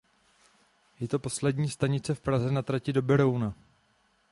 [0.99, 3.53] Je to poslední stanice v Praze na trati do Berouna.